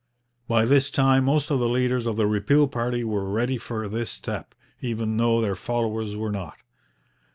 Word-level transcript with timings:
By 0.47 0.65
this 0.65 0.89
time 0.89 1.25
most 1.25 1.51
of 1.51 1.59
the 1.59 1.69
leaders 1.69 2.07
of 2.07 2.15
the 2.17 2.25
repeal 2.25 2.67
party 2.67 3.03
were 3.03 3.29
ready 3.29 3.59
for 3.59 3.87
this 3.87 4.09
step, 4.09 4.55
even 4.81 5.15
though 5.17 5.41
their 5.41 5.55
followers 5.55 6.15
were 6.15 6.31
not. 6.31 6.57